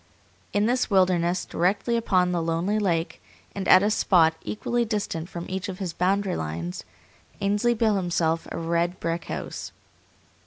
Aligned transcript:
In 0.51 0.65
this 0.65 0.89
wilderness, 0.89 1.45
directly 1.45 1.95
upon 1.95 2.31
the 2.31 2.41
lonely 2.41 2.79
lake, 2.79 3.21
and 3.53 3.67
at 3.67 3.83
a 3.83 3.91
spot 3.91 4.33
equally 4.41 4.83
distant 4.83 5.29
from 5.29 5.45
each 5.47 5.69
of 5.69 5.77
his 5.77 5.93
boundary 5.93 6.35
lines, 6.35 6.83
Ainsley 7.39 7.75
built 7.75 7.97
himself 7.97 8.47
a 8.51 8.57
red 8.57 8.99
brick 8.99 9.25
house. 9.25 9.71